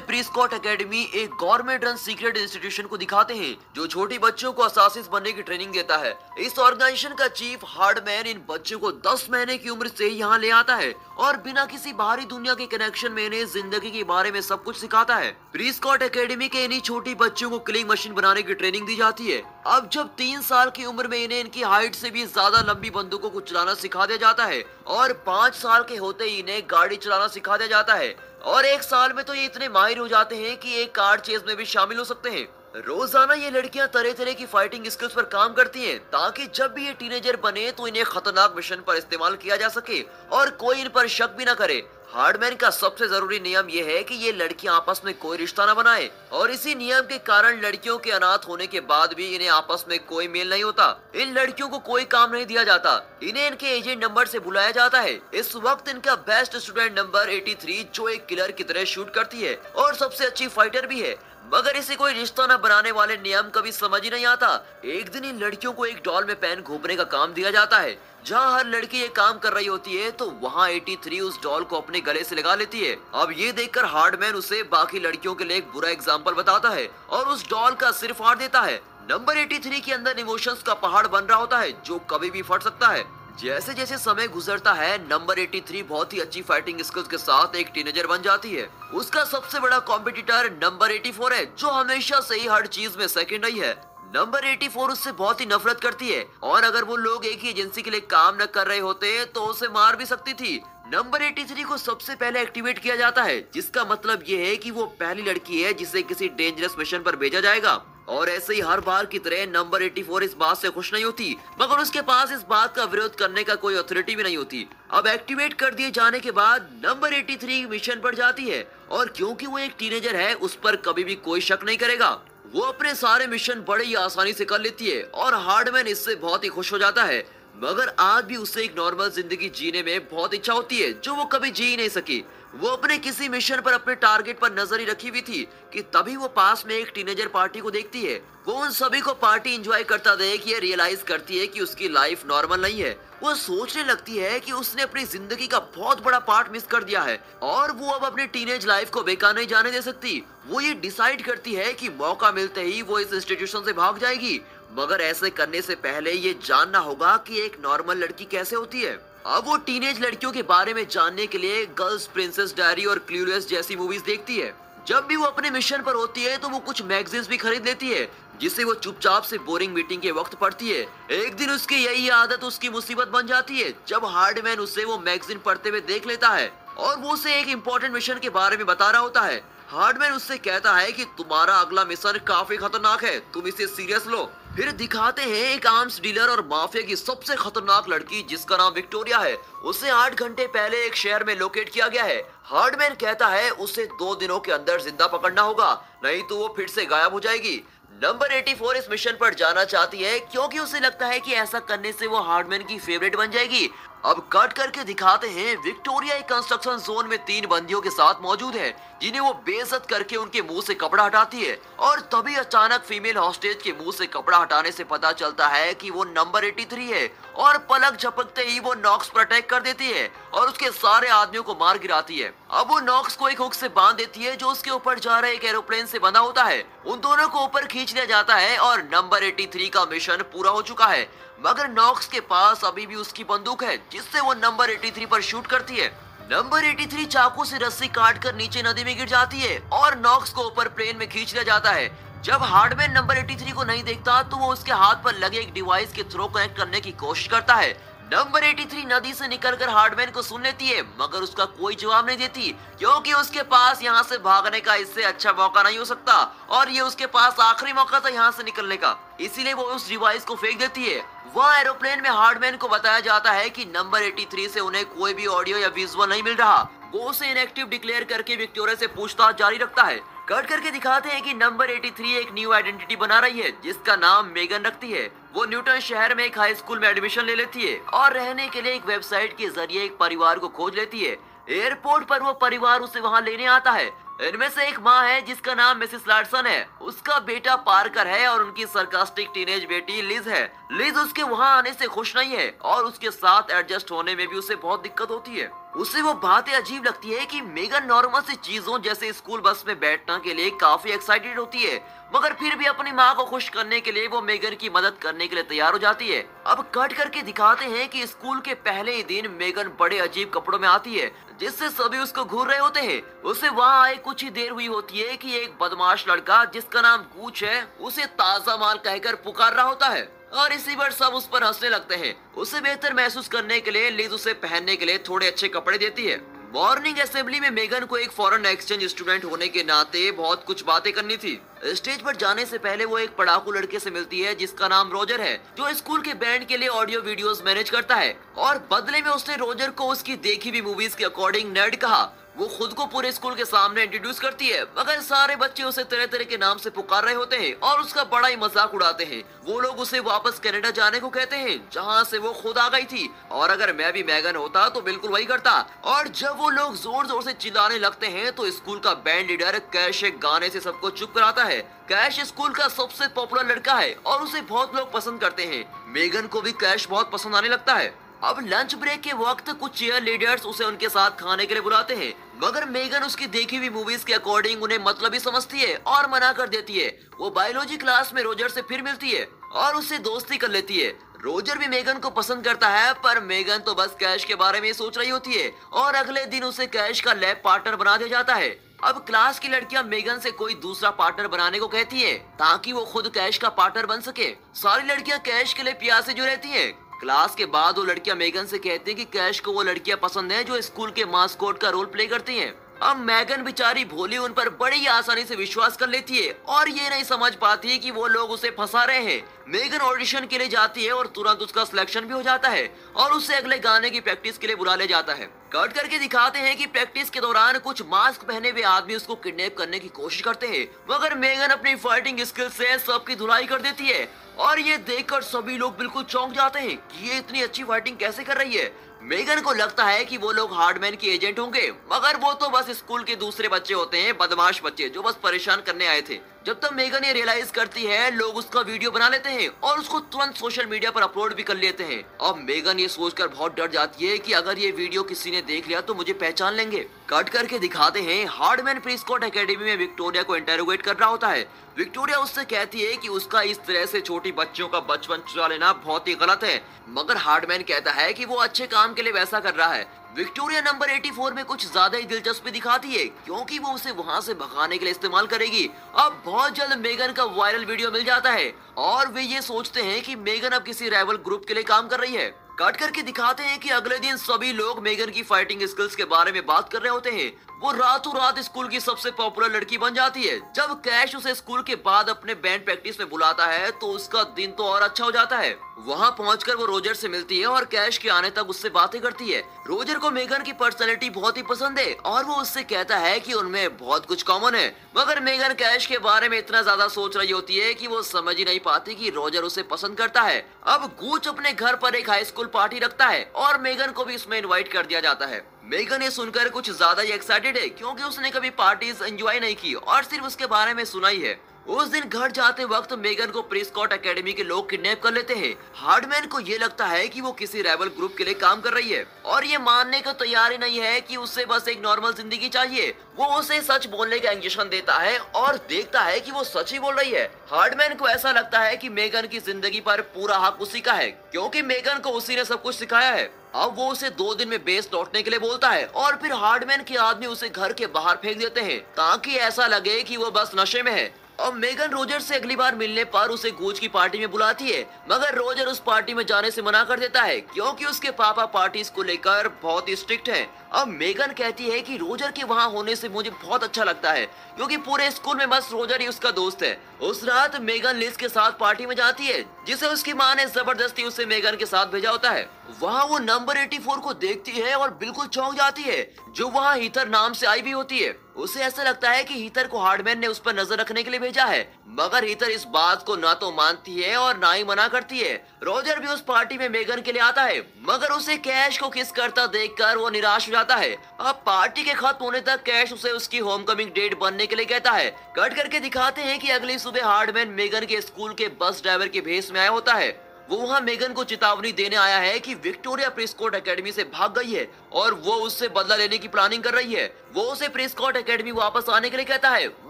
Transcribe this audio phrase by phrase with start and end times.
[0.00, 5.08] प्रीस्कॉट academy एक government run secret institution को दिखाते हैं, जो छोटी बच्चों को असासिस
[5.08, 9.56] बनने की ट्रेनिंग देता है। इस ऑर्गेनाइजेशन का चीफ हार्डमैन इन बच्चों को 10 महीने
[9.58, 13.24] की उम्र से यहाँ ले आता है और बिना किसी बाहरी दुनिया के कनेक्शन में
[13.26, 17.50] इन्हें ज़िंदगी के बारे में सब कुछ सिखाता है। प्रीस्कॉट एकेडमी के इन्हीं छोटी बच्चों
[17.50, 21.08] को किलिंग मशीन बनाने की ट्रेनिंग दी जाती है। अब जब तीन साल की उम्र
[21.08, 24.62] में इन्हें इनकी हाइट से भी ज़्यादा लंबी बंदूकों को चलाना सिखा दिया जाता है
[24.88, 28.14] और पाँच साल के होते ही इन्हें गाड़ी चलाना सिखा दिया जाता है
[28.44, 31.44] और एक साल में तो ये इतने माहिर हो जाते हैं कि एक कार चेज
[31.46, 35.22] में भी शामिल हो सकते हैं। रोज़ाना ये लड़कियाँ तरह तरह की फाइटिंग स्किल्स पर
[35.32, 39.36] काम करती हैं, ताकि जब भी ये टीनेजर बने तो इन्हें खतरनाक मिशन पर इस्तेमाल
[39.36, 40.00] किया जा सके,
[40.32, 44.02] और कोई इन पर शक भी न करे। हार्डमैन का सबसे ज़रूरी नियम यह है
[44.02, 47.98] कि ये लड़कियाँ आपस में कोई रिश्ता न बनाए, और इसी नियम के कारण लड़कियों
[47.98, 51.68] के अनाथ होने के बाद भी इन्हें आपस में कोई मेल नहीं होता। इन लड़कियों
[51.68, 55.54] को कोई काम नहीं दिया जाता, इन्हें इनके एजेंट नंबर से बुलाया जाता है। इस
[55.58, 59.94] वक्त इनका बेस्ट स्टूडेंट नंबर 83 जो एक किलर की तरह शूट करती है, और
[59.94, 64.02] सबसे अच्छी फाइटर भी है। मगर इसे कोई रिश्ता न बनाने वाले नियम कभी समझ
[64.04, 64.48] ही नहीं आता।
[64.86, 67.96] एक दिन इन लड़कियों को एक डॉल में पेन घोपने का काम दिया जाता है।
[68.26, 71.76] जहाँ हर लड़की ये काम कर रही होती है तो वहाँ 83 उस डॉल को
[71.76, 75.56] अपने गले से लगा लेती है। अब ये देखकर हार्डमैन उसे बाकी लड़कियों के लिए
[75.56, 79.80] एक बुरा एग्ज़ाम्पल बताता है और उस डॉल का सिर फाड़ देता है। नंबर 83
[79.80, 83.04] के अंदर इमोशंस का पहाड़ बन रहा होता है, जो कभी भी फट सकता है।
[83.38, 87.70] जैसे जैसे समय गुजरता है नंबर 83 बहुत ही अच्छी फाइटिंग स्किल्स के साथ एक
[87.74, 92.46] टीनेजर बन जाती है। उसका सबसे बड़ा कॉम्पिटिटर नंबर 84 है, जो हमेशा से ही
[92.46, 93.72] हर चीज़ में सेकंड रही है।
[94.14, 97.82] नंबर 84 उससे बहुत ही नफरत करती है, और अगर वो लोग एक ही एजेंसी
[97.82, 100.60] के लिए काम न कर रहे होते तो उसे मार भी सकती थी।
[100.92, 104.86] नंबर 83 को सबसे पहले एक्टिवेट किया जाता है, जिसका मतलब ये है कि वो
[105.00, 107.74] पहली लड़की है जिसे किसी डेंजरस मिशन पर भेजा जाएगा।
[108.08, 111.36] और ऐसे ही हर बार की तरह नंबर 84 इस बात से खुश नहीं होती,
[111.60, 115.06] मगर उसके पास इस बात का विरोध करने का कोई अथॉरिटी भी नहीं होती। अब
[115.06, 119.58] एक्टिवेट कर दिए जाने के बाद नंबर 83 मिशन पर जाती है, और क्योंकि वो
[119.58, 122.10] एक टीनेजर है, उस पर कभी भी कोई शक नहीं करेगा।
[122.54, 126.44] वो अपने सारे मिशन बड़े ही आसानी से कर लेती है, और हार्डमैन इससे बहुत
[126.44, 130.34] ही खुश हो जाता है। मगर आज भी उसे एक नॉर्मल ज़िंदगी जीने में बहुत
[130.34, 133.72] इच्छा होती है, जो वो कभी जी ही नहीं सकी। वो अपने किसी मिशन पर,
[133.72, 135.42] अपने टारगेट पर नज़र ही रखी हुई थी
[135.72, 139.12] कि तभी वो पास में एक टीनेजर पार्टी को देखती है। वो उन सभी को
[139.14, 143.34] पार्टी एंजॉय करता देख, ये रियलाइज़ करती है कि उसकी लाइफ नॉर्मल नहीं है। वो
[143.34, 147.18] सोचने लगती है कि उसने अपनी ज़िंदगी का बहुत बड़ा पार्ट मिस कर दिया है
[147.42, 151.24] और वो अब अपनी टीनेज लाइफ को बेकार नहीं जाने दे सकती। वो ये डिसाइड
[151.24, 154.40] करती है कि मौका मिलते ही वो इस इंस्टीट्यूशन से भाग जाएगी।
[154.78, 158.94] मगर ऐसे करने से पहले ये जानना होगा कि एक नॉर्मल लड़की कैसे होती है।
[159.26, 163.48] अब वो टीनेज लड़कियों के बारे में जानने के लिए गर्ल्स प्रिंसेस डायरी और क्लूलेस
[163.48, 164.54] जैसी मूवीज़ देखती है।
[164.88, 167.90] जब भी वो अपने मिशन पर होती है तो वो कुछ मैगजीन्स भी खरीद लेती
[167.90, 172.08] है जिसे वो चुपचाप से बोरिंग मीटिंग के वक्त पढ़ती है। एक दिन उसकी यही
[172.08, 176.28] आदत, उसकी मुसीबत बन जाती है, जब हार्डमैन उसे वो मैगजीन पढ़ते हुए देख लेता
[176.28, 180.12] है। और वो उसे एक इम्पोर्टेंट मिशन के बारे में बता रहा होता है। हार्डमैन
[180.12, 184.70] उससे कहता है कि, तुम्हारा अगला मिशन काफ़ी खतरनाक है, तुम इसे सीरियस लो। फिर
[184.72, 189.34] दिखाते हैं एक आर्म्स डीलर और माफिया की सबसे खतरनाक लड़की, जिसका नाम विक्टोरिया है।
[189.64, 193.84] उसे आठ घंटे पहले एक शहर में लोकेट किया गया है। हार्डमैन कहता है, उसे
[193.84, 195.72] दो दिनों के अंदर ज़िंदा पकड़ना होगा,
[196.04, 197.56] नहीं तो वो फिर से गायब हो जाएगी।
[198.02, 201.92] नंबर 84 इस मिशन पर जाना चाहती है, क्योंकि उसे लगता है कि ऐसा करने
[201.92, 203.68] से वो हार्डमैन की फेवरेट बन जाएगी।
[204.04, 208.70] अब कट करके दिखाते हैं, विक्टोरिया कंस्ट्रक्शन जोन में तीन बंदियों के साथ मौजूद है,
[209.02, 213.62] जिन्हें वो बेजत करके उनके मुँह से कपड़ा हटाती है। और तभी अचानक फीमेल हॉस्टेज
[213.62, 217.58] के मुँह से कपड़ा हटाने से पता चलता है कि वो नंबर 83 है, और
[217.58, 221.54] पलक झपकते ही वो नॉक्स पर अटैक कर देती है, और उसके सारे आदमियों को
[221.54, 224.70] मार गिराती है। अब वो नॉक्स को एक हुक से बाँध देती है, जो उसके
[224.70, 228.04] ऊपर जा रहे एक एरोप्लेन से बना होता है। उन दोनों को ऊपर खींच लिया
[228.04, 232.64] जाता है, और नंबर 83 का मिशन पूरा हो चुका है। मगर नॉक्स के पास
[232.64, 235.86] अभी भी उसकी बंदूक है, जिससे वो नंबर 83 पर शूट करती है।
[236.30, 240.32] नंबर 83 चाकू से रस्सी काट कर नीचे नदी में गिर जाती है और नॉक्स
[240.32, 241.90] को ऊपर प्लेन में खींच लिया जाता है।
[242.22, 245.92] जब हार्डमैन नंबर 83 को नहीं देखता तो वो उसके हाथ पर लगे एक डिवाइस
[245.92, 247.72] के थ्रो कनेक्ट करने की कोशिश करता है।
[248.04, 252.18] नंबर 83 नदी से निकलकर हार्डमैन को सुन लेती है, मगर उसका कोई जवाब नहीं
[252.18, 256.14] देती, क्योंकि उसके पास यहाँ से भागने का इससे अच्छा मौका नहीं हो सकता,
[256.50, 260.24] और ये उसके पास आखिरी मौका था यहाँ से निकलने का। इसीलिए वो उस डिवाइस
[260.24, 261.02] को फेंक देती है।
[261.36, 265.26] वह एरोप्लेन में हार्डमैन को बताया जाता है कि नंबर 83 से उन्हें कोई भी
[265.26, 266.60] ऑडियो या विजुअल नहीं मिल रहा।
[266.92, 269.96] वो उसे इनएक्टिव डिक्लेयर करके विक्टोरिया से पूछताछ जारी रखता है।
[270.28, 274.26] कट करके दिखाते हैं कि नंबर 83 एक न्यू आइडेंटिटी बना रही है, जिसका नाम
[274.26, 277.78] मेगन रखती है। वो न्यूटन शहर में एक हाई स्कूल में एडमिशन ले लेती है
[277.94, 281.16] और रहने के लिए एक वेबसाइट के ज़रिए एक परिवार को खोज लेती है।
[281.50, 283.90] एयरपोर्ट पर वो परिवार उसे वहाँ लेने आता है।
[284.22, 288.42] इनमें से एक माँ है जिसका नाम मिसिस लार्सन है। उसका बेटा पार्कर है और
[288.42, 292.84] उनकी सरकास्टिक टीनेज बेटी लिज है। लिज उसके वहाँ आने से खुश नहीं है और
[292.84, 296.84] उसके साथ एडजस्ट होने में भी उसे बहुत दिक्कत होती है। उसे वो बातें अजीब
[296.84, 300.90] लगती है कि मेगन नॉर्मल सी चीज़ों जैसे स्कूल बस में बैठना के लिए काफ़ी
[300.90, 301.76] एक्साइटेड होती है।
[302.14, 305.26] मगर फिर भी अपनी माँ को खुश करने के लिए वो मेगन की मदद करने
[305.26, 308.94] के लिए तैयार हो जाती है। अब कट करके दिखाते हैं कि स्कूल के पहले
[308.94, 312.80] ही दिन मेगन बड़े अजीब कपड़ों में आती है। जिससे सभी उसको घूर रहे होते
[312.80, 316.80] हैं, उसे वहाँ आए कुछ ही देर हुई होती है कि एक बदमाश लड़का, जिसका
[316.80, 321.06] नाम कूच है, उसे ताज़ा माल कहकर पुकार रहा होता है। और इसी पर सब
[321.06, 324.84] उस पर हंसने लगते हैं। उसे बेहतर महसूस करने के लिए, लीज उसे पहनने के
[324.84, 329.24] लिए थोड़े अच्छे कपड़े देती है। मॉर्निंग असेंबली में मेगन को एक फॉरेन एक्सचेंज स्टूडेंट
[329.24, 333.16] होने के नाते बहुत कुछ बातें करनी थी। स्टेज पर जाने से पहले वो एक
[333.16, 336.68] पढ़ाकू लड़के से मिलती है, जिसका नाम रोजर है, जो स्कूल के बैंड के लिए
[336.70, 340.96] ऑडियो वीडियोस मैनेज करता है। और बदले में उसने रोजर को उसकी देखी हुई मूवीज़
[340.96, 342.02] के अकॉर्डिंग नर्ड कहा।
[342.36, 346.06] वो खुद को पूरे स्कूल के सामने इंट्रोड्यूस करती है, मगर सारे बच्चे उसे तरह
[346.06, 349.22] तरह के नाम से पुकार रहे होते हैं और उसका बड़ा ही मज़ाक उड़ाते हैं।
[349.46, 352.84] वो लोग उसे वापस कनाडा जाने को कहते हैं, जहाँ से वो खुद आ गई
[352.84, 355.52] थी। और अगर मैं भी मैगन होता तो बिल्कुल वही करता।
[355.86, 359.58] और जब वो लोग ज़ोर ज़ोर से चिल्लाने लगते हैं तो स्कूल का बैंड लीडर
[359.72, 363.94] कैश एक गाने से सबको चुप कराता है। कैश स्कूल का सबसे पॉपुलर लड़का है
[363.96, 365.64] और उसे बहुत लोग पसंद करते हैं।
[365.94, 369.72] मेगन को भी कैश बहुत पसंद आने लगता है। अब लंच ब्रेक के वक्त कुछ
[369.72, 372.12] चेयर लीडर्स उसे उनके साथ खाने के लिए बुलाते हैं।
[372.44, 376.32] मगर मेगन उसकी देखी हुई मूवीज़ के अकॉर्डिंग उन्हें मतलब ही समझती है और मना
[376.32, 376.88] कर देती है।
[377.18, 380.88] वो बायोलॉजी क्लास में रोजर से फिर मिलती है और उससे दोस्ती कर लेती है।
[381.22, 384.72] रोजर भी मेगन को पसंद करता है, पर मेगन तो बस कैश के बारे में
[384.72, 388.34] सोच रही होती है और अगले दिन उसे कैश का लैब पार्टनर बना दिया जाता
[388.34, 388.48] है।
[388.84, 392.84] अब क्लास की लड़कियाँ मेगन से कोई दूसरा पार्टनर बनाने को कहती हैं, ताकि वो
[392.84, 396.72] खुद कैश का पार्टनर बन सके। सारी लड़कियाँ कैश के लिए प्यासे जो रहती हैं।
[397.00, 400.32] क्लास के बाद वो लड़कियाँ मेगन से कहती हैं कि कैश को वो लड़कियाँ पसंद
[400.32, 404.32] हैं जो स्कूल के मास्कोट का रोल प्ले करती हैं। अब मैगन बेचारी भोली उन
[404.32, 407.90] पर बड़ी आसानी से विश्वास कर लेती है और ये नहीं समझ पाती है कि
[407.90, 411.64] वो लोग उसे फंसा रहे हैं। मेगन ऑडिशन के लिए जाती है और तुरंत उसका
[411.64, 412.66] सिलेक्शन भी हो जाता है
[412.96, 416.38] और उसे अगले गाने की प्रैक्टिस के लिए बुला ले जाता है। कट करके दिखाते
[416.38, 420.20] हैं कि प्रैक्टिस के दौरान कुछ मास्क पहने हुए आदमी उसको किडनैप करने की कोशिश
[420.20, 424.08] करते हैं। मगर मेगन अपनी फाइटिंग स्किल से सबकी धुलाई कर देती है।
[424.38, 428.24] और ये देखकर सभी लोग बिल्कुल चौंक जाते हैं कि ये इतनी अच्छी फाइटिंग कैसे
[428.24, 428.66] कर रही है।
[429.04, 432.70] मेगन को लगता है कि वो लोग हार्डमैन के एजेंट होंगे, मगर वो तो बस
[432.70, 436.60] स्कूल के दूसरे बच्चे होते हैं, बदमाश बच्चे, जो बस परेशान करने आए थे। जब
[436.60, 440.36] तक मेगन ये रियलाइज़ करती है, लोग उसका वीडियो बना लेते हैं और उसको तुरंत
[440.36, 444.06] सोशल मीडिया पर अपलोड भी कर लेते हैं। अब मेगन ये सोचकर बहुत डर जाती
[444.06, 447.58] है कि अगर ये वीडियो किसी ने देख लिया तो मुझे पहचान लेंगे। कट करके
[447.58, 451.42] दिखाते हैं। हार्डमैन प्रीस्कॉट एकेडमी में विक्टोरिया को इंटेरोगेट कर रहा होता है।
[451.78, 455.72] विक्टोरिया उससे कहती है कि उसका इस तरह से छोटी बच्चों का बचपन चुरा लेना
[455.74, 456.56] बहुत ही गलत है।
[456.90, 459.86] मगर हार्डमैन कहता है कि वो अच्छे काम के लिए वैसा कर रहा है।
[460.16, 464.34] विक्टोरिया नंबर 84 में कुछ ज़्यादा ही दिलचस्पी दिखाती है, क्योंकि वो उसे वहाँ से
[464.34, 468.52] भगाने के लिए इस्तेमाल करेगी। अब बहुत जल्द मेगन का वायरल वीडियो मिल जाता है,
[468.76, 472.00] और वे ये सोचते हैं कि मेगन अब किसी राइवल ग्रुप के लिए काम कर
[472.00, 475.94] रही है। कट करके दिखाते हैं कि अगले दिन सभी लोग मेगन की फाइटिंग स्किल्स
[475.96, 479.52] के बारे में बात कर रहे होते हैं। वो रातों रात स्कूल की सबसे पॉपुलर
[479.52, 483.46] लड़की बन जाती है। जब कैश उसे स्कूल के बाद अपने बैंड प्रैक्टिस में बुलाता
[483.46, 487.08] है तो उसका दिन तो और अच्छा हो जाता है। वहाँ पहुंचकर वो रोजर से
[487.08, 490.52] मिलती है और कैश के आने तक उससे बातें करती है। रोजर को मेगन की
[490.54, 494.54] पर्सनैलिटी बहुत ही पसंद है और वो उससे कहता है की उनमें बहुत कुछ कॉमन
[494.54, 498.02] है। मगर मेगन कैश के बारे में इतना ज़्यादा सोच रही होती है की वो
[498.04, 501.94] समझ ही नहीं पाती की रोजर उसे पसंद करता है। अब गूच अपने घर पर
[501.94, 505.26] एक हाई स्कूल पार्टी रखता है और मेगन को भी इसमें इन्वाइट कर दिया जाता
[505.26, 509.54] है। मेगन ये सुनकर कुछ ज़्यादा ही एक्साइटेड है, क्योंकि उसने कभी पार्टीज़ एंजॉय नहीं
[509.56, 513.30] की और सिर्फ़ उसके बारे में सुना ही है। उस दिन घर जाते वक्त मेगन
[513.30, 517.20] को प्रिस्कॉट एकेडमी के लोग किडनैप कर लेते हैं। हार्डमैन को ये लगता है कि
[517.20, 520.52] वो किसी रेबल ग्रुप के लिए काम कर रही है। और ये मानने को तैयार
[520.52, 524.30] ही नहीं है कि उससे बस एक नॉर्मल ज़िंदगी चाहिए। वो उसे सच बोलने का
[524.30, 528.08] इंजेक्शन देता है और देखता है कि वो सच ही बोल रही है। हार्डमैन को
[528.08, 531.98] ऐसा लगता है कि मेगन की ज़िंदगी पर पूरा हक उसी का है, क्योंकि मेगन
[531.98, 533.24] को उसी ने सब कुछ सिखाया है।
[533.56, 536.82] अब वो उसे दो दिन में बेस लौटने के लिए बोलता है और फिर हार्डमैन
[536.84, 540.52] के आदमी उसे घर के बाहर फेंक देते हैं, ताकि ऐसा लगे कि वो बस
[540.56, 544.18] नशे में है। और मेगन रोजर से अगली बार मिलने पर उसे गूज की पार्टी
[544.18, 547.84] में बुलाती है मगर रोजर उस पार्टी में जाने से मना कर देता है, क्योंकि
[547.84, 552.30] उसके पापा पार्टीज़ को लेकर बहुत ही स्ट्रिक्ट हैं। अब मेगन कहती है कि रोजर
[552.30, 554.24] के वहाँ होने से मुझे बहुत अच्छा लगता है,
[554.56, 558.28] क्योंकि पूरे स्कूल में बस रोजर ही उसका दोस्त है। उस रात मेगन लिज के
[558.28, 562.10] साथ पार्टी में जाती है, जिसे उसकी माँ ने ज़बरदस्ती उसे मेगन के साथ भेजा
[562.10, 562.48] होता है।
[562.80, 567.08] वहाँ वो नंबर 84 को देखती है और बिल्कुल चौंक जाती है, जो वहाँ हीथर
[567.08, 570.26] नाम से आई भी होती है। उसे ऐसा लगता है कि हीथर को हार्डमैन ने
[570.26, 573.50] उस पर नज़र रखने के लिए भेजा है मगर हीथर इस बात को ना तो
[573.52, 577.12] मानती है और ना ही मना करती है। रोजर भी उस पार्टी में मेगन के
[577.12, 580.94] लिए आता है, मगर उसे कैश को किस करता देखकर वो निराश हो जाता है।
[581.20, 584.90] अब पार्टी के खत्म होने तक कैश उसे उसकी होमकमिंग डेट बनने के लिए कहता
[584.90, 589.08] है। कट करके दिखाते हैं कि अगली सुबह हार्डमैन मेगन के स्कूल के बस ड्राइवर
[589.08, 590.10] के भेस में आया होता है।
[590.48, 594.52] वो वहाँ मेगन को चेतावनी देने आया है कि विक्टोरिया प्रेस्कॉट एकेडमी से भाग गई
[594.52, 598.52] है और वो उससे बदला लेने की प्लानिंग कर रही है। वो उसे प्रेस्कॉट एकेडमी
[598.52, 599.68] वापस आने के लिए कहता है,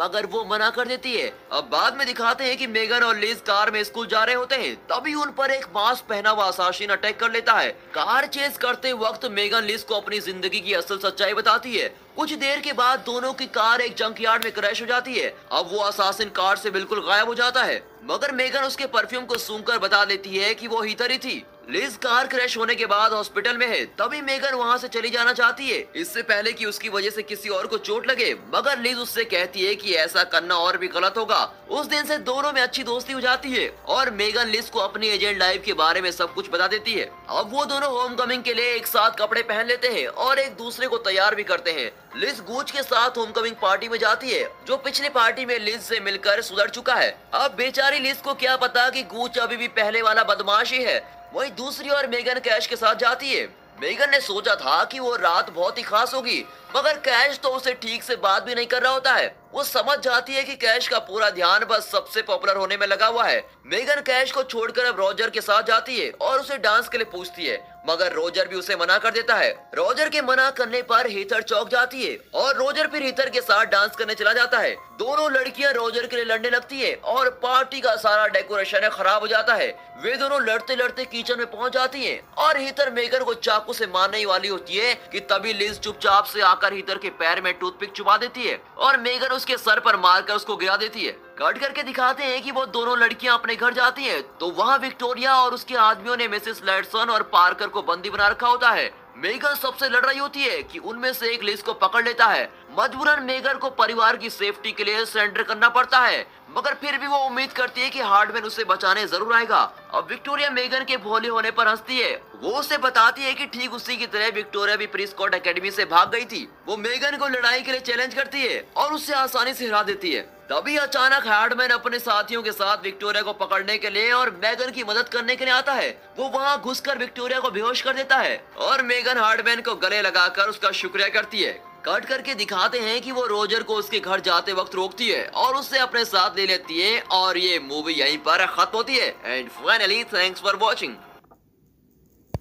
[0.00, 3.40] मगर वो मना कर देती है। अब बाद में दिखाते हैं कि मेगन और लिज
[3.46, 6.90] कार में स्कूल जा रहे होते हैं, तभी उन पर एक मास्क पहना हुआ असाशीन
[6.90, 10.98] अटैक कर लेता है। कार चेस करते वक्त मेगन लिज को अपनी ज़िंदगी की असल
[11.00, 14.80] सच्चाई बताती है। कुछ देर के बाद दोनों की कार एक जंक यार्ड में क्रैश
[14.82, 18.62] हो जाती है। अब वो असासिन कार से बिल्कुल गायब हो जाता है। मगर मेगन
[18.62, 22.56] उसके परफ्यूम को सूंघकर बता देती है कि वो हीटर ही थी। लिज कार क्रैश
[22.56, 26.22] होने के बाद हॉस्पिटल में है। तभी मेगन वहाँ से चली जाना चाहती है। इससे
[26.22, 29.74] पहले कि उसकी वजह से किसी और को चोट लगे, मगर लिज उससे कहती है
[29.74, 33.20] कि ऐसा करना और भी गलत होगा। उस दिन से दोनों में अच्छी दोस्ती हो
[33.20, 36.66] जाती है और मेगन लिज को अपनी एजेंट लाइफ के बारे में सब कुछ बता
[36.66, 40.06] देती है। अब वो दोनों होम कमिंग के लिए एक साथ कपड़े पहन लेते हैं
[40.06, 43.98] और एक दूसरे को तैयार भी करते हैं। लिज गूच के साथ होमकमिंग पार्टी में
[43.98, 48.16] जाती है, जो पिछले पार्टी में लिज से मिलकर सुधर चुका है। अब बेचारी लिज
[48.16, 51.02] को क्या पता कि गूच अभी भी पहले वाला बदमाश ही। है
[51.34, 53.44] वही दूसरी ओर मेगन कैश के साथ जाती है।
[53.80, 56.44] मेगन ने सोचा था कि वो रात बहुत ही खास होगी,
[56.76, 59.98] मगर कैश तो उसे ठीक से बात भी नहीं कर रहा होता है। वो समझ
[59.98, 63.44] जाती है कि कैश का पूरा ध्यान बस सबसे पॉपुलर होने में लगा हुआ है।
[63.66, 67.10] मेगन कैश को छोड़कर अब रोजर के साथ जाती है और उसे डांस के लिए
[67.12, 71.06] पूछती है। मगर रोजर भी उसे मना कर देता है। रोजर के मना करने पर
[71.06, 74.76] हीथर चौक जाती है और रोजर फिर हीथर के साथ डांस करने चला जाता है।
[74.98, 79.28] दोनों लड़कियाँ रोजर के लिए लड़ने लगती है और पार्टी का सारा डेकोरेशन खराब हो
[79.28, 79.66] जाता है।
[80.02, 83.86] वे दोनों लड़ते लड़ते किचन में पहुँच जाती हैं और हीतर मेगर को चाकू से
[83.86, 87.52] मारने ही वाली होती है कि तभी लिज चुपचाप से आकर हीतर के पैर में
[87.58, 91.58] टूथपिक चुबा देती है और मेगर उसके सर पर मारकर उसको गिरा देती है। कट
[91.58, 95.54] करके दिखाते हैं कि वो दोनों लड़कियाँ अपने घर जाती हैं। तो वहाँ विक्टोरिया और
[95.54, 99.88] उसके आदमियों ने मिसेस लैडसन और पार्कर को बंदी बना रखा होता है। मेगर सबसे
[99.88, 103.56] लड़ रही होती है कि उनमें से एक लिज को पकड़ लेता है मजबूरन मेगर
[103.56, 107.52] को परिवार की सेफ्टी के लिए सरेंडर करना पड़ता है, मगर फिर भी वो उम्मीद
[107.52, 109.58] करती है कि हार्डमैन उसे बचाने ज़रूर आएगा।
[109.94, 113.74] अब विक्टोरिया मेगन के भोले होने पर हंसती है। वो उसे बताती है कि ठीक
[113.74, 117.60] उसी की तरह विक्टोरिया भी प्रिस्कॉट एकेडमी से भाग गई थी। वो मेगन को लड़ाई
[117.60, 121.70] के लिए चैलेंज करती है और उसे आसानी से हरा देती है। तभी अचानक हार्डमैन
[121.70, 125.44] अपने साथियों के साथ विक्टोरिया को पकड़ने के लिए और मेगन की मदद करने के
[125.44, 125.88] लिए आता है।
[126.18, 130.48] वो वहाँ घुसकर विक्टोरिया को बेहोश कर देता है और मेगन हार्डमैन को गले लगाकर
[130.48, 131.52] उसका शुक्रिया करती है।
[131.86, 135.56] कट करके दिखाते हैं कि वो रोजर को उसके घर जाते वक्त रोकती है और
[135.56, 139.48] उससे अपने साथ ले लेती है और ये मूवी यहीं पर खत्म होती है। And
[139.50, 140.94] finally thanks for watching